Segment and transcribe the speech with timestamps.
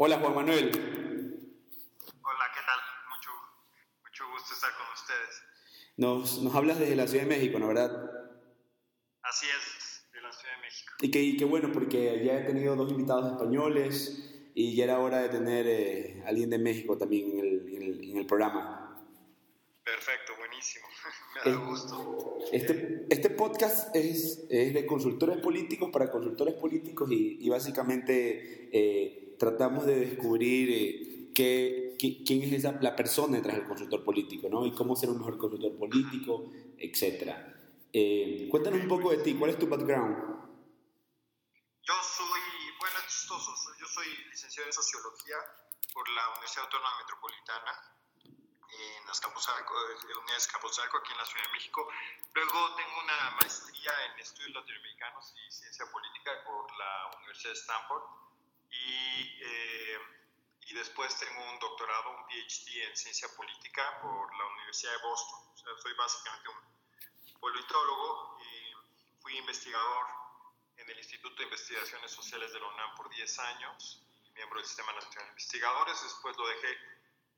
[0.00, 0.68] Hola Juan Manuel.
[0.68, 2.78] Hola, ¿qué tal?
[3.10, 3.30] Mucho,
[4.00, 5.42] mucho gusto estar con ustedes.
[5.96, 8.08] Nos, nos hablas desde la Ciudad de México, ¿no verdad?
[9.22, 10.94] Así es, de la Ciudad de México.
[11.00, 15.00] Y qué, y qué bueno, porque ya he tenido dos invitados españoles y ya era
[15.00, 19.04] hora de tener eh, alguien de México también en el, en el, en el programa.
[19.82, 20.86] Perfecto, buenísimo.
[21.44, 22.38] Me da gusto.
[22.52, 29.24] Este, este podcast es, es de consultores políticos para consultores políticos y, y básicamente eh,
[29.38, 34.48] tratamos de descubrir eh, qué, qué- quién es esa, la persona detrás del consultor político,
[34.48, 34.66] ¿no?
[34.66, 37.32] Y cómo ser un mejor consultor político, etc.
[37.92, 40.16] Eh, cuéntanos un poco de ti, ¿cuál es tu background?
[41.82, 42.40] Yo soy,
[42.80, 45.36] bueno, chistoso, yo soy licenciado en Sociología
[45.94, 47.72] por la Universidad Autónoma Metropolitana
[48.68, 51.88] en Azcapotzalco, en Unidad Azcapotzalco, aquí en la Ciudad de México.
[52.34, 58.02] Luego tengo una maestría en Estudios Latinoamericanos y Ciencia Política por la Universidad de Stanford.
[58.70, 59.98] Y, eh,
[60.66, 65.40] y después tengo un doctorado, un PhD en Ciencia Política por la Universidad de Boston.
[65.54, 70.06] O sea, soy básicamente un politólogo y fui investigador
[70.76, 74.02] en el Instituto de Investigaciones Sociales de la UNAM por 10 años,
[74.34, 76.02] miembro del Sistema Nacional de Investigadores.
[76.02, 76.78] Después lo dejé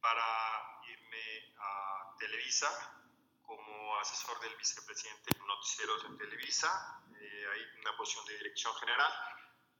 [0.00, 2.96] para irme a Televisa
[3.42, 9.12] como asesor del vicepresidente de noticieros en Televisa, eh, ahí una posición de dirección general.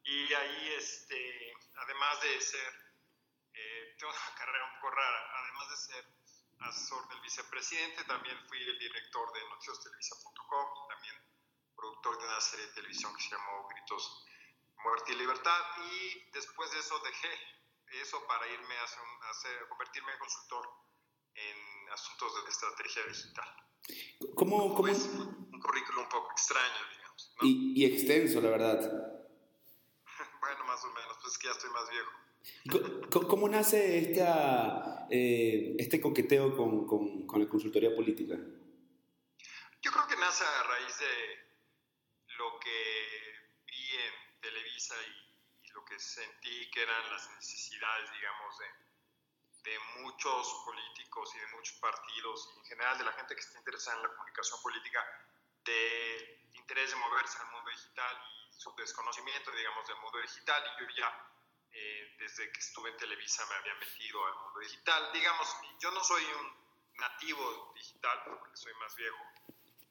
[0.04, 2.72] Y ahí, este, además de ser,
[3.54, 6.04] eh, tengo una carrera un poco rara, además de ser
[6.60, 11.14] asesor del vicepresidente, también fui el director de noticiostelevisa.com, también
[11.74, 14.26] productor de una serie de televisión que se llamó Gritos,
[14.84, 15.60] Muerte y Libertad.
[15.90, 17.30] Y después de eso dejé
[18.02, 20.68] eso para irme a, hacer a hacer- a convertirme en consultor
[21.34, 23.56] en asuntos de estrategia digital.
[24.36, 27.34] ¿Cómo, cómo, Es un currículum un poco extraño, digamos.
[27.40, 27.46] ¿no?
[27.46, 29.19] y, y extenso, la verdad.
[30.70, 33.10] Más o menos, pues es que ya estoy más viejo.
[33.10, 38.36] Co- ¿Cómo nace esta, eh, este coqueteo con, con, con la consultoría política?
[39.82, 41.14] Yo creo que nace a raíz de
[42.38, 42.78] lo que
[43.66, 49.76] vi en Televisa y, y lo que sentí que eran las necesidades, digamos, de, de
[50.02, 53.96] muchos políticos y de muchos partidos y en general de la gente que está interesada
[53.96, 55.00] en la comunicación política,
[55.64, 60.62] de interés de moverse al mundo digital y su desconocimiento, digamos, del mundo digital.
[60.66, 61.32] Y yo ya,
[61.72, 65.12] eh, desde que estuve en Televisa, me había metido al mundo digital.
[65.14, 66.60] Digamos, yo no soy un
[66.98, 69.16] nativo digital, porque soy más viejo,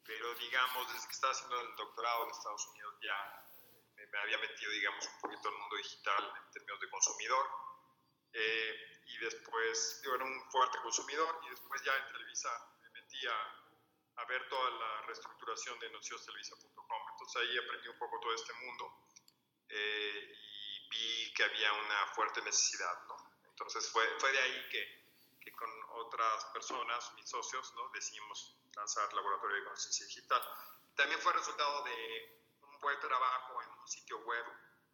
[0.04, 3.44] pero digamos, desde que estaba haciendo el doctorado en Estados Unidos ya
[3.96, 7.50] me, me había metido, digamos, un poquito al mundo digital en términos de consumidor.
[8.32, 12.50] Eh, y después, yo era un fuerte consumidor y después ya en Televisa
[12.82, 17.09] me metí a, a ver toda la reestructuración de noticiostelevisa.com.
[17.20, 19.06] Entonces ahí aprendí un poco todo este mundo
[19.68, 23.16] eh, y vi que había una fuerte necesidad, ¿no?
[23.44, 24.82] Entonces fue, fue de ahí que,
[25.38, 25.68] que con
[26.00, 27.90] otras personas, mis socios, ¿no?
[27.92, 30.40] decidimos lanzar Laboratorio de Conciencia Digital.
[30.96, 34.44] También fue resultado de un buen trabajo en un sitio web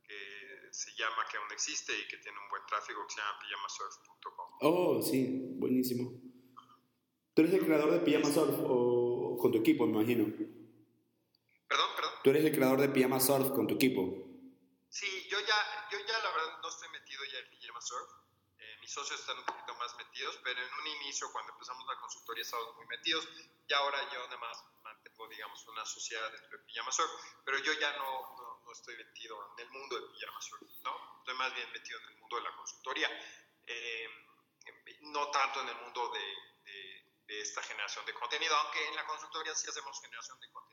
[0.03, 3.38] que se llama, que aún existe y que tiene un buen tráfico, que se llama
[3.38, 4.59] pijamasurf.com.
[4.62, 6.10] Oh, sí, buenísimo.
[7.34, 10.55] ¿Tú eres el creador de Pijama Surf o con tu equipo, me imagino?
[12.26, 14.03] Tú eres el creador de Pijama Surf con tu equipo.
[14.91, 18.10] Sí, yo ya, yo ya la verdad no estoy metido ya en Pijama Surf.
[18.59, 21.94] Eh, mis socios están un poquito más metidos, pero en un inicio, cuando empezamos la
[22.00, 23.28] consultoría, estábamos muy metidos.
[23.69, 27.12] Y ahora yo nada más mantengo, digamos, una sociedad dentro de Pijama Surf,
[27.44, 31.19] pero yo ya no, no, no estoy metido en el mundo de Pijama Surf, ¿no?
[31.20, 33.09] Estoy más bien metido en el mundo de la consultoría.
[33.69, 34.09] Eh,
[35.03, 39.06] no tanto en el mundo de, de, de esta generación de contenido, aunque en la
[39.06, 40.66] consultoría sí hacemos generación de contenido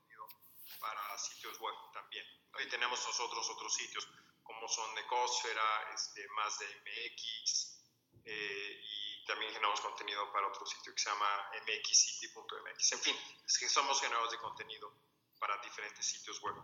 [0.79, 2.25] para sitios web también.
[2.63, 4.07] Y tenemos nosotros otros sitios
[4.43, 7.79] como son Ecosfera, este, más de MX,
[8.25, 11.27] eh, y también generamos contenido para otro sitio que se llama
[11.65, 12.91] mxcity.mx.
[12.93, 14.93] En fin, es que somos generadores de contenido
[15.39, 16.55] para diferentes sitios web.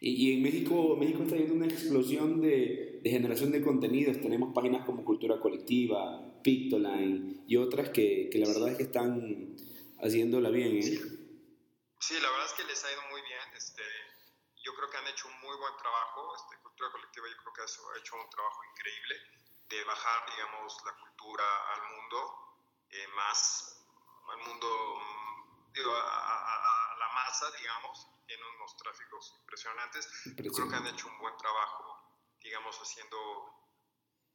[0.00, 4.20] Y, y en México, México está viendo una explosión de, de generación de contenidos.
[4.20, 9.56] Tenemos páginas como Cultura Colectiva, Pictoline y otras que, que la verdad es que están
[10.00, 10.76] haciéndola bien.
[10.76, 10.82] ¿eh?
[10.82, 11.17] Sí.
[12.00, 13.54] Sí, la verdad es que les ha ido muy bien.
[13.54, 13.82] Este,
[14.62, 16.34] yo creo que han hecho un muy buen trabajo.
[16.36, 19.14] Este, Cultura Colectiva yo creo que ha hecho un trabajo increíble
[19.68, 23.84] de bajar, digamos, la cultura al mundo, eh, más
[24.30, 25.02] al mundo,
[25.72, 28.08] digo, a, a, a, la masa, digamos.
[28.26, 30.08] Tiene unos tráficos impresionantes.
[30.36, 33.18] Yo creo que han hecho un buen trabajo, digamos, haciendo,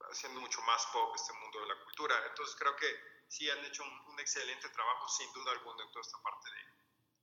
[0.10, 2.26] haciendo mucho más pop este mundo de la cultura.
[2.28, 2.88] Entonces creo que
[3.28, 6.73] sí han hecho un, un excelente trabajo, sin duda alguna, en toda esta parte de,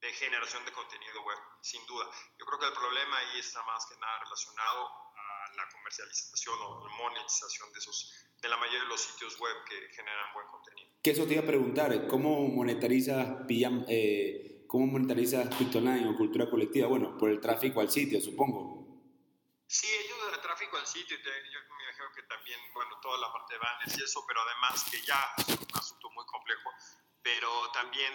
[0.01, 2.07] de generación de contenido web, sin duda.
[2.39, 6.89] Yo creo que el problema ahí está más que nada relacionado a la comercialización o
[6.89, 10.91] monetización de, esos, de la mayoría de los sitios web que generan buen contenido.
[11.03, 13.45] Que eso te iba a preguntar, ¿cómo monetarizas,
[13.89, 16.89] eh, ¿cómo monetarizas Pictoline o Cultura Colectiva?
[16.89, 18.81] Bueno, por el tráfico al sitio, supongo.
[19.67, 23.55] Sí, ayuda el tráfico al sitio, yo me imagino que también, bueno, toda la parte
[23.55, 26.71] de banners y eso, pero además que ya es un asunto muy complejo,
[27.23, 28.13] pero también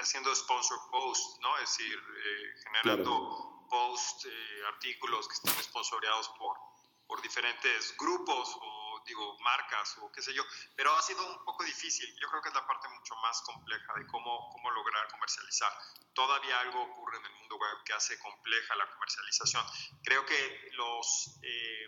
[0.00, 1.56] haciendo sponsor posts, ¿no?
[1.58, 6.56] Es decir, eh, generando posts, eh, artículos que están sponsoreados por,
[7.06, 10.42] por diferentes grupos o, digo, marcas o qué sé yo,
[10.76, 12.14] pero ha sido un poco difícil.
[12.20, 15.72] Yo creo que es la parte mucho más compleja de cómo, cómo lograr comercializar.
[16.12, 19.64] Todavía algo ocurre en el mundo web que hace compleja la comercialización.
[20.04, 21.86] Creo que los eh,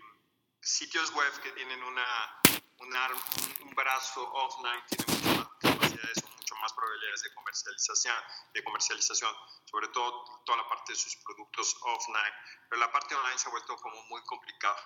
[0.60, 2.40] sitios web que tienen una,
[2.80, 6.33] un brazo offline tienen mucho más capacidades mucho
[6.64, 8.16] más probabilidades de comercialización,
[8.54, 12.34] de comercialización, sobre todo toda la parte de sus productos offline.
[12.70, 14.80] Pero la parte online se ha vuelto como muy complicada,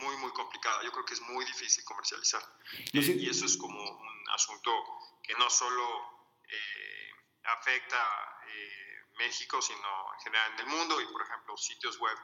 [0.00, 0.82] muy, muy complicada.
[0.82, 2.42] Yo creo que es muy difícil comercializar.
[2.92, 4.72] Y eso es como un asunto
[5.22, 5.84] que no solo
[6.48, 7.10] eh,
[7.44, 8.00] afecta
[8.46, 12.16] eh, México, sino en general en el mundo y, por ejemplo, sitios web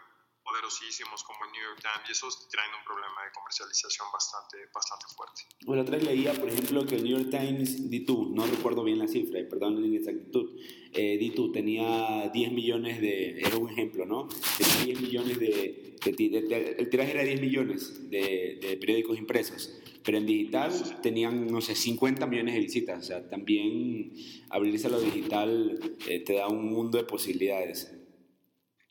[0.49, 5.06] poderosísimos como el New York Times y esos traen un problema de comercialización bastante, bastante
[5.15, 5.43] fuerte.
[5.67, 8.99] Bueno, otra vez leía, por ejemplo, que el New York Times, D2, no recuerdo bien
[8.99, 10.59] la cifra, perdón la exactitud,
[10.93, 14.29] eh, D2 tenía 10 millones de, era un ejemplo, ¿no?
[14.56, 19.71] Tenía 10 millones de, el tiraje era 10 millones de, de periódicos impresos
[20.09, 20.73] pero en digital
[21.03, 22.99] tenían, no sé, 50 millones de visitas.
[22.99, 24.15] O sea, también
[24.49, 25.79] abrirse a lo digital
[26.09, 27.93] eh, te da un mundo de posibilidades.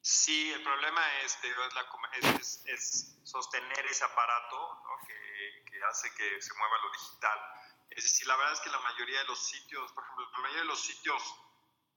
[0.08, 6.92] Sí, el problema es, es, es, sostener ese aparato que, hace que se mueva lo
[6.94, 7.38] digital.
[7.90, 10.62] Es decir, la verdad es que la mayoría de los sitios, por ejemplo, la mayoría
[10.62, 11.22] de los sitios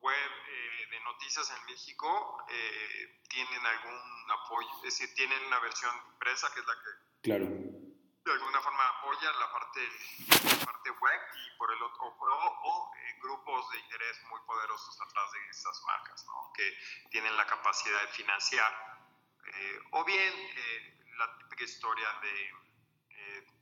[0.00, 5.94] web eh, de noticias en México eh, tienen algún apoyo, es decir, tienen una versión
[6.12, 7.46] impresa que es la que claro
[8.24, 9.80] de alguna forma apoya la parte,
[10.64, 15.48] parte web y por el otro, o, eh, grupos de interés muy poderosos atrás de
[15.48, 16.52] esas marcas, ¿no?
[16.54, 16.76] que
[17.10, 19.00] tienen la capacidad de financiar,
[19.46, 22.60] eh, o bien eh, la típica historia de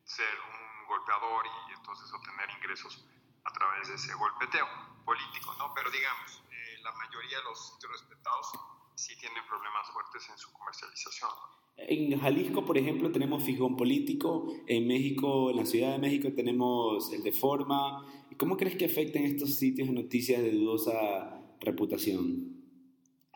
[0.04, 3.04] ser un golpeador y entonces obtener ingresos
[3.44, 4.66] a través de ese golpeteo
[5.04, 5.74] político, ¿no?
[5.74, 6.42] Pero digamos,
[6.88, 8.52] la mayoría de los sitios respetados
[8.94, 11.30] sí tienen problemas fuertes en su comercialización.
[11.76, 17.12] En Jalisco, por ejemplo, tenemos Fijón Político, en México, en la Ciudad de México tenemos
[17.12, 18.04] el de Forma.
[18.36, 22.56] ¿Cómo crees que afecten estos sitios de noticias de dudosa reputación?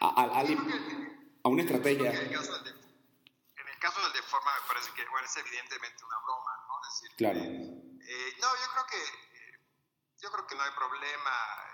[0.00, 2.10] A, a, una estrategia.
[2.10, 5.26] En el, caso del de, en el caso del de Forma me parece que bueno,
[5.26, 6.74] es evidentemente una broma, ¿no?
[6.82, 7.38] Es decir, claro.
[7.38, 9.32] Eh, no, yo creo que
[10.22, 11.30] yo creo que no hay problema,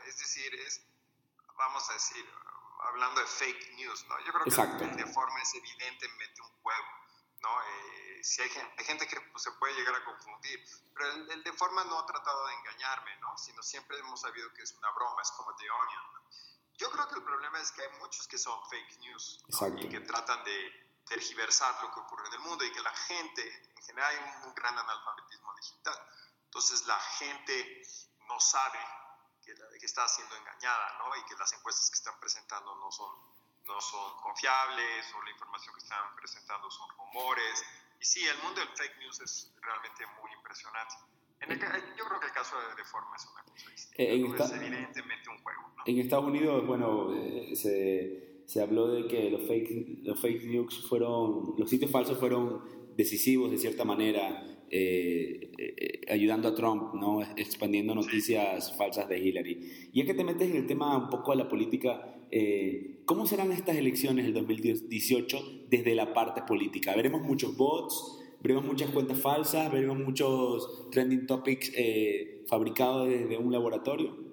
[0.08, 0.87] es decir, es
[1.58, 2.24] vamos a decir,
[2.80, 4.18] hablando de fake news, ¿no?
[4.20, 4.44] Yo creo
[4.78, 6.86] que el de forma es evidentemente un juego,
[7.40, 7.62] ¿no?
[7.62, 10.64] Eh, si hay, gente, hay gente que pues, se puede llegar a confundir,
[10.94, 13.36] pero el, de forma no ha tratado de engañarme, ¿no?
[13.36, 16.04] Sino siempre hemos sabido que es una broma, es como The Onion,
[16.74, 19.44] Yo creo que el problema es que hay muchos que son fake news
[19.78, 23.70] y que tratan de tergiversar lo que ocurre en el mundo y que la gente,
[23.76, 25.98] en general hay un gran analfabetismo digital.
[26.44, 27.82] Entonces la gente
[28.28, 28.78] no sabe
[29.54, 31.14] que, está siendo engañada, ¿no?
[31.16, 33.08] Y que las encuestas que están presentando no son,
[33.66, 37.64] no son confiables o la información que están presentando son rumores.
[38.00, 40.94] Y sí, el mundo del fake news es realmente muy impresionante.
[41.96, 44.02] yo creo que el caso de Reforma es una cosa distinta.
[44.02, 45.62] Eh, es evidentemente un juego.
[45.76, 45.82] ¿no?
[45.86, 50.86] En Estados Unidos, bueno, eh, se, se, habló de que los fake, los fake news
[50.88, 57.22] fueron, los sitios falsos fueron decisivos de cierta manera eh, eh, ayudando a Trump, ¿no?
[57.36, 59.90] expandiendo noticias falsas de Hillary.
[59.92, 62.00] Y es que te metes en el tema un poco de la política,
[62.30, 66.94] eh, ¿cómo serán estas elecciones del 2018 desde la parte política?
[66.94, 68.18] ¿Veremos muchos bots?
[68.40, 69.70] ¿Veremos muchas cuentas falsas?
[69.72, 71.72] ¿Veremos muchos trending topics
[72.48, 74.28] fabricados desde un laboratorio?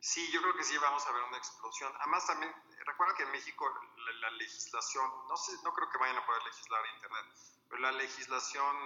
[0.00, 1.92] Sí, yo creo que sí vamos a ver una explosión.
[2.00, 2.50] Además, también
[2.84, 3.64] recuerda que en México
[3.96, 7.26] la, la legislación, no, sé, no creo que vayan a poder legislar Internet,
[7.68, 8.76] pero la legislación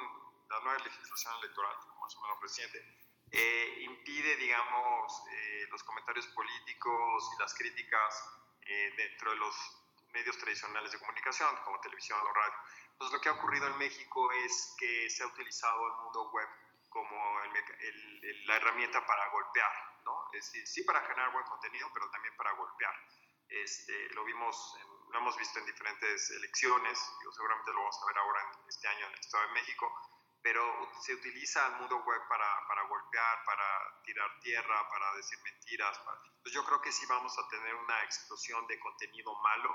[0.49, 2.79] la nueva legislación electoral, más o menos reciente,
[3.33, 8.31] eh, impide, digamos, eh, los comentarios políticos y las críticas
[8.63, 9.55] eh, dentro de los
[10.13, 12.55] medios tradicionales de comunicación, como televisión o radio.
[12.93, 16.49] Entonces, lo que ha ocurrido en México es que se ha utilizado el mundo web
[16.89, 17.17] como
[18.47, 19.71] la herramienta para golpear,
[20.05, 20.31] ¿no?
[20.33, 22.95] Es decir, sí para generar buen contenido, pero también para golpear.
[23.49, 24.75] Este, lo vimos,
[25.11, 28.89] lo hemos visto en diferentes elecciones, yo seguramente lo vamos a ver ahora en este
[28.89, 30.16] año en el Estado de México,
[30.47, 30.63] pero
[31.03, 35.99] se utiliza el mundo web para, para golpear, para tirar tierra, para decir mentiras.
[35.99, 39.75] Entonces yo creo que sí vamos a tener una explosión de contenido malo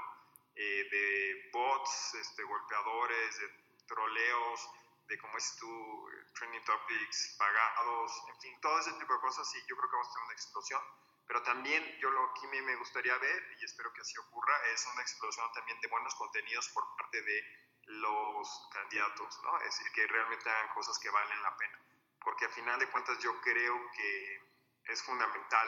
[0.55, 3.49] eh, de bots, este, golpeadores, de
[3.85, 4.69] troleos,
[5.09, 9.67] de como es tu trending topics pagados, en fin, todo ese tipo de cosas, y
[9.67, 10.81] yo creo que vamos a tener una explosión.
[11.27, 15.01] Pero también yo lo que me gustaría ver, y espero que así ocurra, es una
[15.01, 19.57] explosión también de buenos contenidos por parte de los candidatos, ¿no?
[19.59, 21.79] Es decir, que realmente hagan cosas que valen la pena.
[22.19, 24.41] Porque al final de cuentas yo creo que
[24.85, 25.67] es fundamental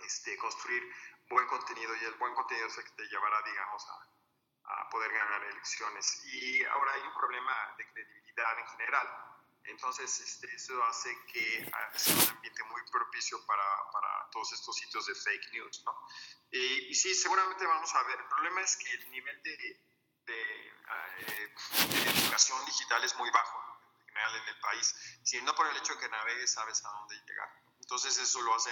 [0.00, 0.82] este, construir
[1.28, 5.12] buen contenido y el buen contenido es el que te llevará, digamos, a, a poder
[5.12, 6.24] ganar elecciones.
[6.26, 9.32] Y ahora hay un problema de credibilidad en general.
[9.64, 15.06] Entonces, este, eso hace que sea un ambiente muy propicio para, para todos estos sitios
[15.06, 16.08] de fake news, ¿no?
[16.50, 18.18] Y, y, sí, seguramente vamos a ver.
[18.18, 19.80] El problema es que el nivel de,
[20.26, 21.54] de, eh,
[21.90, 23.58] de educación digital es muy bajo
[24.00, 24.94] en general en el país.
[25.22, 27.48] Si no por el hecho de que navegues, sabes a dónde llegar.
[27.80, 28.70] Entonces, eso lo hace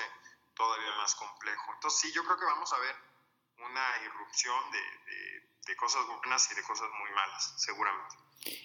[0.54, 1.72] todavía más complejo.
[1.74, 2.96] Entonces, sí, yo creo que vamos a ver
[3.58, 8.16] una irrupción de, de, de cosas buenas y de cosas muy malas, seguramente.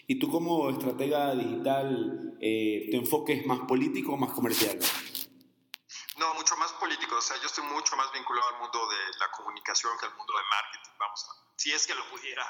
[0.07, 4.79] ¿Y tú como estratega digital, eh, tu enfoque es más político o más comercial?
[6.17, 7.15] No, mucho más político.
[7.17, 10.33] O sea, yo estoy mucho más vinculado al mundo de la comunicación que al mundo
[10.37, 10.97] de marketing.
[10.97, 12.45] Vamos a, si es que lo pudiera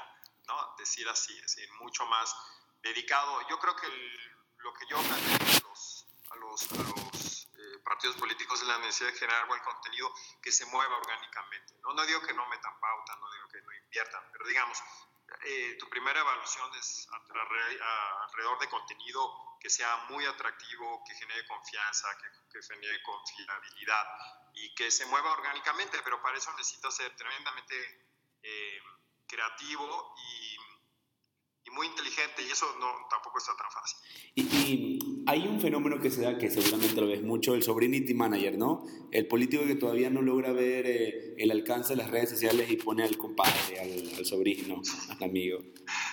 [0.47, 0.75] ¿no?
[0.77, 2.35] decir así, es decir, mucho más
[2.81, 3.47] dedicado.
[3.49, 7.79] Yo creo que el, lo que yo planteo a los, a los, a los eh,
[7.83, 10.11] partidos políticos es la necesidad de generar buen contenido
[10.41, 11.73] que se mueva orgánicamente.
[11.81, 14.81] No, no digo que no metan pauta, no digo que no inviertan, pero digamos,
[15.43, 22.07] eh, tu primera evaluación es alrededor de contenido que sea muy atractivo, que genere confianza,
[22.17, 24.05] que, que, genere confiabilidad
[24.53, 28.07] y que se mueva orgánicamente, pero para eso necesitas ser tremendamente
[28.43, 28.79] eh,
[29.27, 33.97] creativo y, y, muy inteligente y eso no, tampoco está tan fácil.
[34.35, 38.13] Y, y, hay un fenómeno que se da, que seguramente lo ves mucho, el sobrinity
[38.13, 38.85] manager, ¿no?
[39.11, 42.77] El político que todavía no logra ver eh, el alcance de las redes sociales y
[42.77, 45.59] pone al compadre, al, al sobrino, al amigo.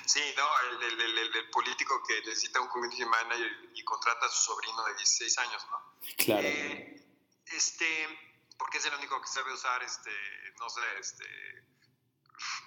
[0.06, 4.28] Sí, no, el, el, el, el, político que necesita un community manager y contrata a
[4.28, 5.78] su sobrino de 16 años, ¿no?
[6.16, 6.48] Claro.
[6.48, 7.02] Eh,
[7.56, 7.86] este,
[8.58, 10.10] porque es el único que sabe usar, este,
[10.58, 11.24] no sé, este,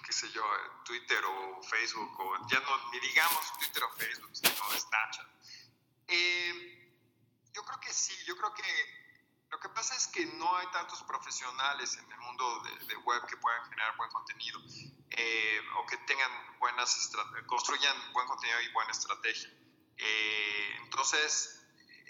[0.04, 0.42] qué sé yo,
[0.84, 5.26] Twitter o Facebook, o ya no, ni digamos Twitter o Facebook, sino Snapchat.
[6.08, 7.02] Eh,
[7.52, 9.06] yo creo que sí, yo creo que
[9.50, 13.26] lo que pasa es que no hay tantos profesionales en el mundo de, de web
[13.26, 14.60] que puedan generar buen contenido
[15.10, 17.10] eh, o que tengan buenas,
[17.46, 19.50] construyan buen contenido y buena estrategia.
[19.96, 21.66] Eh, entonces,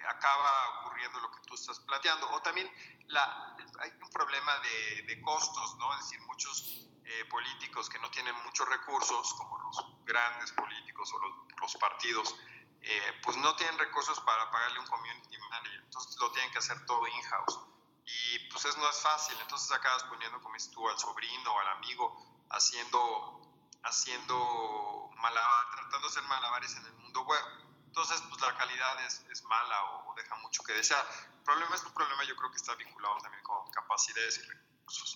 [0.09, 2.29] acaba ocurriendo lo que tú estás planteando.
[2.31, 2.71] O también
[3.09, 5.93] la, hay un problema de, de, costos, ¿no?
[5.99, 11.19] Es decir, muchos eh, políticos que no tienen muchos recursos, como los grandes políticos o
[11.19, 12.35] los, los partidos,
[12.83, 16.85] eh, pues no tienen recursos para pagarle un community manager, entonces lo tienen que hacer
[16.87, 17.61] todo in-house.
[18.05, 21.69] Y pues eso no es fácil, entonces acabas poniendo, como dices tú, al sobrino al
[21.69, 23.41] amigo haciendo,
[23.83, 27.43] haciendo malabar, tratando de hacer malabares en el mundo web.
[27.87, 31.05] Entonces, pues la calidad es, es mala o, o, deja mucho que desear.
[31.33, 34.66] El problema es un problema, yo creo que está vinculado también con capacidades y recursos,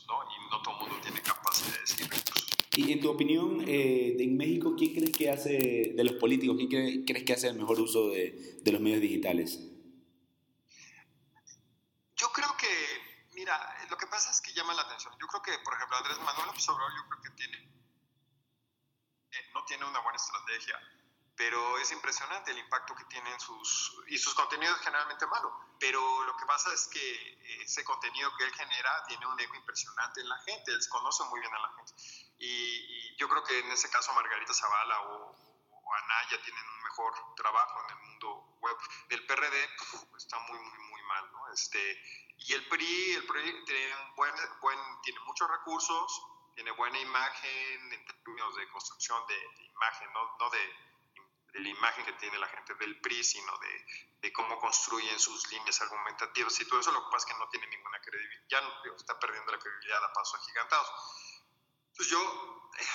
[0.06, 0.24] ¿no?
[0.24, 2.56] Y no todo el mundo tiene capacidades y recursos.
[2.76, 6.68] Y en tu opinión, eh, en México, ¿quién crees que hace, de los políticos, quién
[6.68, 9.58] cree, crees que hace el mejor uso de, de, los medios digitales?
[12.16, 12.68] Yo creo que,
[13.34, 13.58] mira,
[13.90, 15.12] lo que pasa es que llama la atención.
[15.20, 17.56] Yo creo que, por ejemplo, Andrés Manuel López Obrador, yo creo que tiene,
[19.32, 20.76] eh, no tiene una buena estrategia,
[21.40, 25.50] pero es impresionante el impacto que tienen sus, y sus contenidos generalmente malos.
[25.78, 30.20] Pero lo que pasa es que ese contenido que él genera tiene un eco impresionante
[30.20, 31.94] en la gente, él conoce muy bien a la gente.
[32.40, 36.82] Y, y, yo creo que en ese caso Margarita Zavala o, o, Anaya tienen un
[36.82, 38.76] mejor trabajo en el mundo web.
[39.08, 39.68] El PRD
[40.18, 41.52] está muy, muy, muy mal, ¿no?
[41.54, 42.02] Este,
[42.36, 46.22] y el PRI, el PRI tiene, buen, buen, tiene muchos recursos,
[46.54, 50.89] tiene buena imagen en términos de construcción de, de imagen, no, no de,
[51.52, 53.86] de, la imagen que tiene la gente del PRI, sino de,
[54.20, 56.92] de, cómo construyen sus líneas argumentativas y todo eso.
[56.92, 60.04] Lo que pasa es que no tiene ninguna credibilidad, ya no, está perdiendo la credibilidad
[60.04, 60.88] a pasos agigantados.
[61.96, 62.86] Pues yo eh,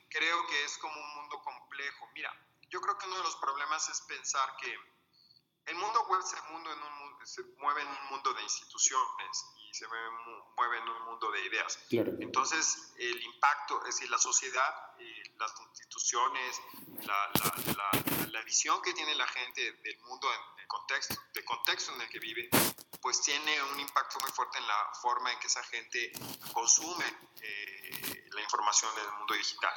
[0.10, 2.08] creo que es como un mundo complejo.
[2.14, 2.32] Mira,
[2.68, 4.76] yo creo que uno de los problemas es pensar que
[5.66, 9.74] el mundo web se, mundo en un, se mueve en un mundo de instituciones y
[9.74, 11.78] se mueve en un mundo de ideas.
[11.88, 12.12] Claro.
[12.20, 16.60] Entonces, el impacto, es decir, la sociedad, eh, las instituciones,
[17.02, 21.44] la, la, la, la, visión que tiene la gente del mundo en el contexto, de
[21.44, 22.48] contexto en el que vive,
[23.00, 26.12] pues tiene un impacto muy fuerte en la forma en que esa gente
[26.52, 27.04] consume
[27.40, 29.74] eh, la información en el mundo digital.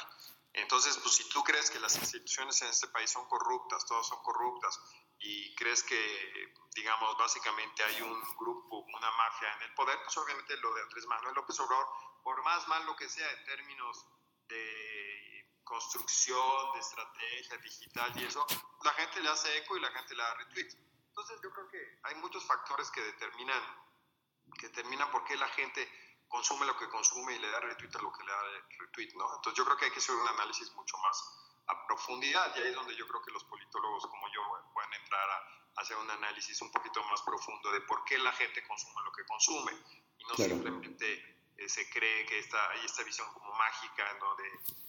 [0.57, 4.21] Entonces, pues si tú crees que las instituciones en este país son corruptas, todas son
[4.23, 4.79] corruptas,
[5.19, 10.57] y crees que, digamos, básicamente hay un grupo, una mafia en el poder, pues obviamente
[10.57, 11.87] lo de Andrés Manuel López Obrador,
[12.23, 14.05] por más malo que sea en términos
[14.47, 18.45] de construcción, de estrategia digital y eso,
[18.83, 20.69] la gente le hace eco y la gente le da retweet.
[21.09, 23.61] Entonces yo creo que hay muchos factores que determinan,
[24.59, 25.87] que determinan por qué la gente
[26.27, 28.41] consume lo que consume y le da retweet a lo que le da
[28.79, 29.35] retweet, ¿no?
[29.35, 32.67] Entonces yo creo que hay que hacer un análisis mucho más a profundidad y ahí
[32.69, 34.41] es donde yo creo que los politólogos como yo
[34.73, 38.65] pueden entrar a hacer un análisis un poquito más profundo de por qué la gente
[38.67, 39.71] consume lo que consume
[40.17, 44.43] y no simplemente eh, se cree que está, hay esta visión como mágica en donde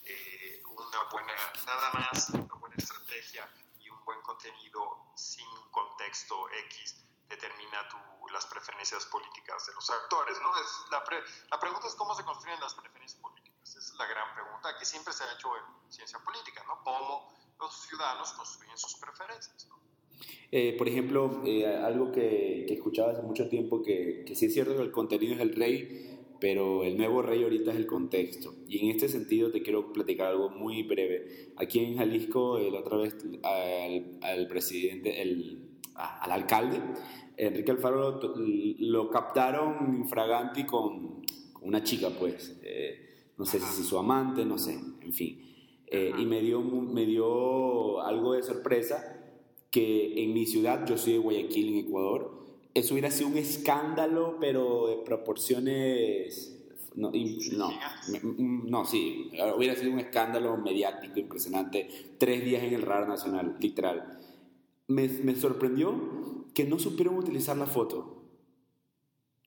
[0.05, 1.35] eh, una buena,
[1.67, 7.97] nada más, una buena estrategia y un buen contenido sin contexto X determina tu,
[8.33, 10.51] las preferencias políticas de los actores, ¿no?
[10.61, 11.03] Es, la,
[11.51, 13.57] la pregunta es cómo se construyen las preferencias políticas.
[13.63, 16.83] Esa es la gran pregunta que siempre se ha hecho en ciencia política, ¿no?
[16.83, 19.79] Cómo los ciudadanos construyen sus preferencias, ¿no?
[20.51, 24.55] Eh, por ejemplo, eh, algo que, que, escuchaba hace mucho tiempo, que, que sí es
[24.55, 28.55] cierto que el contenido es el rey, pero el nuevo rey ahorita es el contexto.
[28.67, 31.53] Y en este sentido te quiero platicar algo muy breve.
[31.57, 35.68] Aquí en Jalisco, la otra vez al, al presidente, el,
[35.99, 36.81] al alcalde,
[37.37, 38.35] Enrique Alfaro lo,
[38.79, 42.59] lo captaron infraganti con, con, una chica, pues.
[42.63, 43.05] Eh,
[43.37, 45.49] no sé si su amante, no sé, en fin.
[45.87, 49.15] Eh, y me dio, me dio algo de sorpresa
[49.71, 52.39] que en mi ciudad, yo soy de Guayaquil, en Ecuador,
[52.75, 56.55] eso hubiera sido un escándalo, pero de proporciones...
[56.97, 57.71] No, no,
[58.39, 61.89] no, sí, hubiera sido un escándalo mediático impresionante,
[62.19, 64.18] tres días en el radar nacional, literal.
[64.89, 65.95] Me, sorprendió
[66.55, 68.17] que no supieron utilizar la foto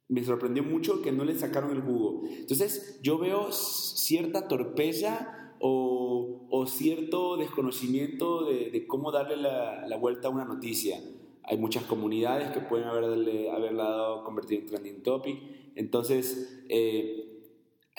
[0.08, 2.24] me sorprendió mucho que no le sacaron el jugo.
[2.26, 10.44] Entonces, yo veo cierta torpeza o, cierto desconocimiento de, cómo darle la, vuelta a una
[10.44, 11.02] noticia.
[11.44, 15.40] Hay muchas comunidades que pueden haberle, haberla convertido en trending topic.
[15.76, 17.32] Entonces, eh,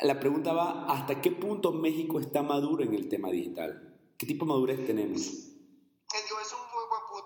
[0.02, 3.94] la pregunta va, ¿hasta qué punto México está maduro en el tema digital?
[4.18, 5.51] ¿Qué tipo de madurez tenemos?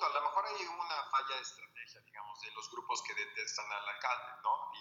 [0.07, 3.89] A lo mejor hay una falla de estrategia, digamos, de los grupos que detestan al
[3.89, 4.73] alcalde, ¿no?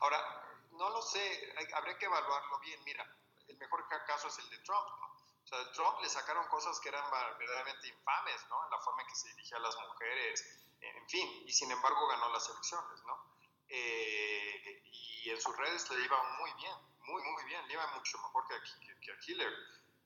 [0.00, 2.82] Ahora, no lo sé, hay, habría que evaluarlo bien.
[2.84, 3.04] Mira,
[3.48, 5.06] el mejor caso es el de Trump, ¿no?
[5.44, 8.64] O sea, Trump le sacaron cosas que eran verdaderamente infames, ¿no?
[8.64, 10.44] En la forma en que se dirigía a las mujeres,
[10.80, 13.36] en fin, y sin embargo ganó las elecciones, ¿no?
[13.68, 18.18] Eh, y en sus redes le iba muy bien, muy, muy bien, le iba mucho
[18.18, 19.56] mejor que a, que, que a Hillary.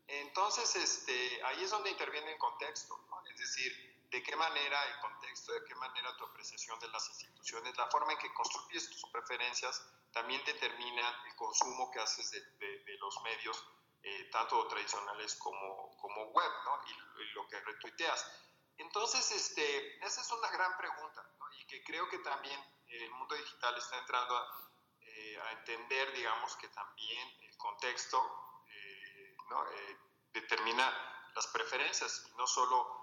[0.09, 3.23] Entonces, este, ahí es donde interviene el contexto, ¿no?
[3.27, 7.77] Es decir, de qué manera el contexto, de qué manera tu apreciación de las instituciones,
[7.77, 12.85] la forma en que construyes tus preferencias también determina el consumo que haces de, de,
[12.85, 13.65] de los medios,
[14.03, 16.81] eh, tanto tradicionales como, como web, ¿no?
[16.87, 18.27] y, y, lo que retuiteas.
[18.79, 21.47] Entonces, este, esa es una gran pregunta, ¿no?
[21.53, 24.71] y que creo que también el mundo digital está entrando a,
[25.03, 29.71] eh, a entender, digamos, que también el contexto eh, ¿no?
[29.71, 29.99] Eh,
[30.33, 33.00] determina las preferencias, no solo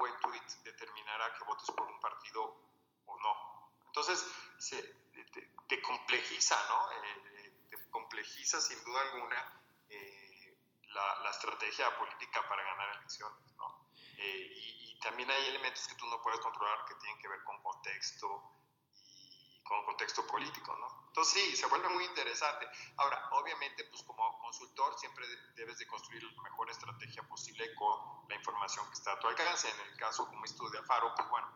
[0.00, 2.42] buen tweet determinará que votes por un partido
[3.04, 3.72] o no.
[3.86, 4.24] Entonces,
[4.58, 4.82] se,
[5.68, 6.90] te, complejiza, ¿no?
[6.92, 10.56] Eh, te complejiza sin duda alguna eh,
[10.88, 13.90] la, estrategia política para ganar elecciones, ¿no?
[14.16, 17.42] Eh, y, y, también hay elementos que tú no puedes controlar que tienen que ver
[17.44, 18.59] con contexto
[19.70, 21.06] con contexto político, ¿no?
[21.06, 22.66] Entonces sí, se vuelve muy interesante.
[22.96, 28.34] Ahora, obviamente, pues como consultor siempre debes de construir la mejor estrategia posible con la
[28.34, 29.70] información que está a tu alcance.
[29.70, 31.48] En el caso como esto de Afaro, pues bueno,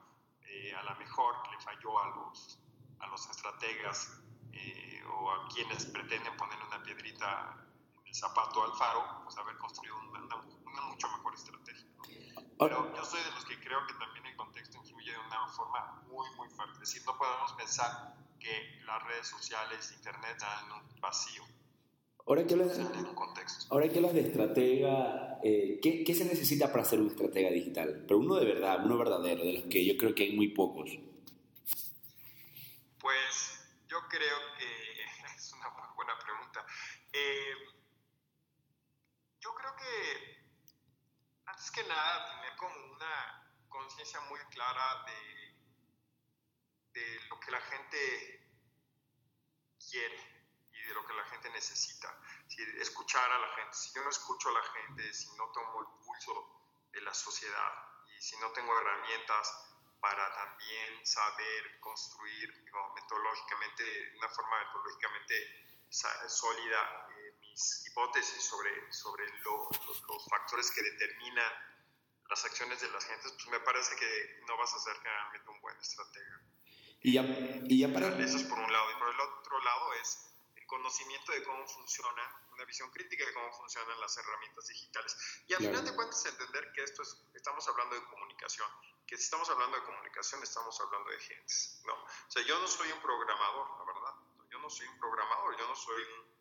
[0.43, 2.61] eh, a lo mejor le falló a los,
[3.01, 4.23] a los estrategas
[4.53, 7.67] eh, o a quienes pretenden ponerle una piedrita
[8.15, 11.87] zapato al Faro, pues haber construido una, una, mucho mejor estrategia.
[12.59, 16.03] Pero yo soy de los que creo que también el contexto influye de una forma
[16.09, 16.75] muy, muy fuerte.
[16.75, 21.43] Es decir, no podemos pensar que las redes sociales, Internet, dan un vacío.
[22.27, 22.79] Ahora que hablas,
[23.69, 28.05] ahora que hablas de estratega, eh, ¿qué, ¿qué, se necesita para ser un estratega digital?
[28.07, 30.89] Pero uno de verdad, uno verdadero, de los que yo creo que hay muy pocos.
[32.99, 36.65] Pues yo creo que es una muy buena pregunta.
[37.13, 37.64] Eh,
[41.47, 45.45] antes que nada, tener como una conciencia muy clara de
[46.95, 47.99] de lo que la gente
[49.91, 52.09] quiere y de lo que la gente necesita.
[52.47, 53.77] Si escuchar a la gente.
[53.77, 57.73] Si yo no escucho a la gente, si no tomo el pulso de la sociedad
[58.17, 59.53] y si no tengo herramientas
[60.01, 65.35] para también saber construir metodológicamente, de una forma metodológicamente
[65.91, 67.04] sólida,
[67.55, 71.53] mis hipótesis sobre, sobre lo, los, los factores que determinan
[72.29, 75.61] las acciones de las gentes, pues me parece que no vas a ser generalmente un
[75.61, 76.41] buen estratega.
[77.01, 78.09] Y ya, y ya para...
[78.19, 78.91] Eso es por un lado.
[78.91, 82.23] Y por el otro lado es el conocimiento de cómo funciona,
[82.55, 85.17] una visión crítica de cómo funcionan las herramientas digitales.
[85.47, 88.69] Y al final de cuentas entender que esto es, estamos hablando de comunicación,
[89.07, 91.93] que si estamos hablando de comunicación estamos hablando de gentes, ¿no?
[91.93, 94.15] O sea, yo no soy un programador, la verdad,
[94.51, 96.35] yo no soy un programador, yo no soy un,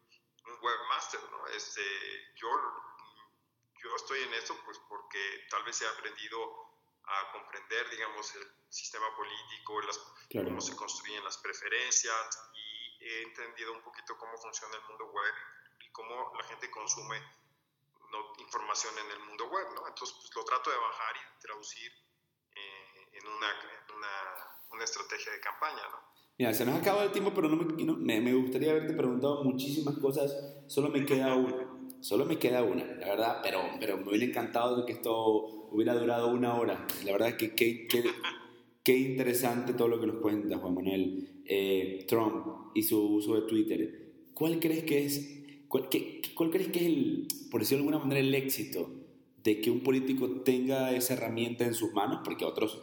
[0.46, 1.48] un webmaster, ¿no?
[1.48, 1.82] Este,
[2.36, 2.50] yo,
[3.82, 6.74] yo estoy en esto pues porque tal vez he aprendido
[7.06, 10.00] a comprender, digamos, el sistema político, las,
[10.32, 15.34] cómo se construyen las preferencias y he entendido un poquito cómo funciona el mundo web
[15.82, 17.22] y cómo la gente consume
[18.38, 19.88] información en el mundo web, ¿no?
[19.88, 21.92] Entonces, pues lo trato de bajar y traducir
[22.56, 23.48] eh, en, una,
[23.96, 26.13] una, una, estrategia de campaña, ¿no?
[26.38, 30.36] Mira, se nos acaba el tiempo, pero no me, me, gustaría haberte preguntado muchísimas cosas.
[30.68, 31.74] Solo me queda una.
[32.00, 35.94] Solo me queda una, la verdad, pero, pero me hubiera encantado de que esto hubiera
[35.94, 36.86] durado una hora.
[37.06, 37.88] La verdad que qué,
[38.84, 41.30] qué, interesante todo lo que nos cuenta Juan Manuel.
[41.46, 44.12] Eh, Trump y su uso de Twitter.
[44.34, 45.88] ¿Cuál crees que es, cuál,
[46.36, 48.90] cuál crees que es el, por decirlo de alguna manera, el éxito
[49.44, 52.20] de que un político tenga esa herramienta en sus manos?
[52.26, 52.82] Porque otros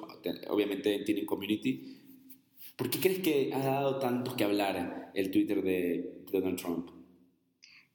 [0.48, 1.99] obviamente tienen community.
[2.80, 6.88] ¿Por qué crees que ha dado tanto que hablar el Twitter de Donald Trump?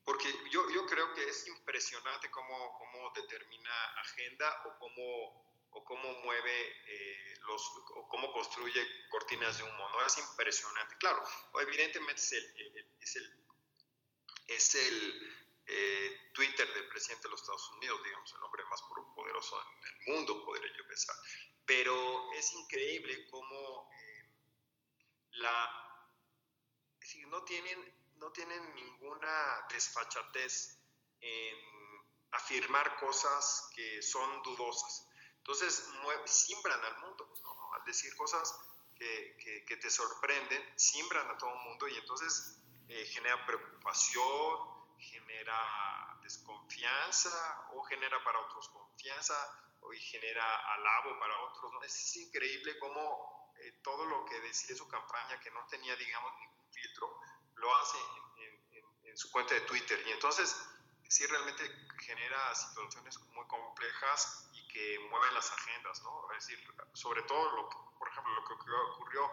[0.04, 6.22] Porque yo, yo creo que es impresionante cómo, cómo determina agenda o cómo, o cómo
[6.22, 10.06] mueve eh, los, o cómo construye cortinas de humo, ¿no?
[10.06, 10.96] Es impresionante.
[11.00, 11.24] Claro,
[11.64, 12.46] evidentemente es el,
[13.02, 13.44] es el,
[14.50, 18.84] es el eh, Twitter del presidente de los Estados Unidos, digamos, el hombre más
[19.16, 21.16] poderoso en el mundo, podría yo pensar.
[21.66, 24.15] Pero es increíble cómo eh,
[25.36, 25.82] la...
[27.28, 30.80] no tienen no tienen ninguna desfachatez
[31.20, 31.56] en
[32.32, 35.08] afirmar cosas que son dudosas.
[35.38, 35.90] Entonces,
[36.26, 37.34] siembran al mundo,
[37.74, 38.54] al decir cosas
[38.96, 46.20] que, que, te sorprenden, siembran a todo el mundo y entonces eh, genera preocupación, genera
[46.24, 49.36] desconfianza o genera para otros confianza
[49.82, 51.72] o genera alabo para otros.
[51.84, 56.72] Es, increíble cómo eh, todo lo que decía su campaña, que no tenía, digamos, ningún
[56.72, 57.20] filtro,
[57.56, 57.98] lo hace
[59.04, 60.02] en, su cuenta de Twitter.
[60.08, 60.56] Y entonces,
[61.08, 61.64] sí realmente
[62.00, 66.32] genera situaciones muy complejas y que mueven las agendas, ¿no?
[66.34, 69.32] Es decir, sobre todo, lo por ejemplo, lo que ocurrió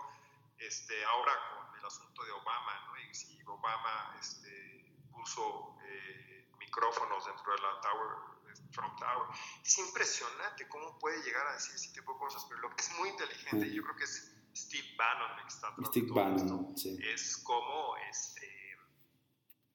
[0.59, 2.97] este, ahora con el asunto de Obama, ¿no?
[3.01, 8.32] Y si Obama este, puso eh, micrófonos dentro de la Tower,
[8.73, 9.29] Trump Tower.
[9.65, 12.91] Es impresionante cómo puede llegar a decir ese tipo de cosas, pero lo que es
[12.99, 16.99] muy inteligente, y yo creo que es Steve Bannon que está Steve Bannon, sí.
[17.03, 18.77] es como este,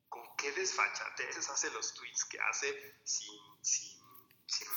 [0.09, 3.99] con qué desfachateces hace los tweets que hace sin, sin,
[4.45, 4.67] sin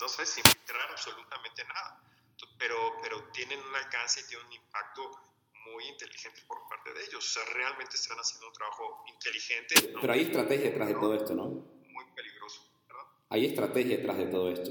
[0.00, 2.02] no sé, sin filtrar absolutamente nada.
[2.58, 5.10] Pero, pero tienen un alcance y tienen un impacto
[5.72, 7.24] muy inteligente por parte de ellos.
[7.24, 9.74] O sea, realmente están haciendo un trabajo inteligente.
[10.00, 11.77] Pero hay estrategia detrás de todo esto, ¿no?
[13.30, 14.70] Hay estrategia detrás de todo esto.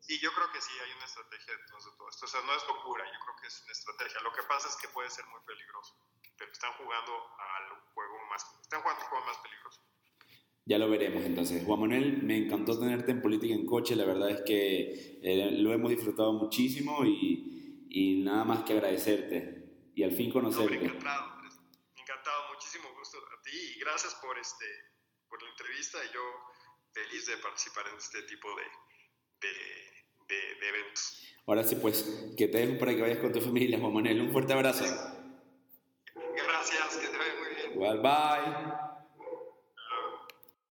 [0.00, 2.24] Sí, yo creo que sí, hay una estrategia detrás de todo esto.
[2.24, 4.20] O sea, no es locura, yo creo que es una estrategia.
[4.22, 5.94] Lo que pasa es que puede ser muy peligroso,
[6.36, 9.80] pero están jugando al juego más, están jugando al juego más peligroso.
[10.64, 11.64] Ya lo veremos entonces.
[11.64, 15.72] Juan Manuel, me encantó tenerte en Política en Coche, la verdad es que eh, lo
[15.72, 20.78] hemos disfrutado muchísimo y, y, nada más que agradecerte y al fin conocerte.
[20.78, 21.42] No, encantado,
[21.96, 24.64] encantado, muchísimo gusto a ti y gracias por, este,
[25.28, 26.20] por la entrevista y yo
[26.92, 29.90] feliz de participar en este tipo de, de
[30.30, 31.22] de, eventos.
[31.46, 34.20] Ahora sí, pues, que te dejo para que vayas con tu familia, Juan Manuel.
[34.20, 34.84] Un fuerte abrazo.
[36.14, 37.72] Gracias, que te vaya muy bien.
[37.72, 38.89] Igual, bye.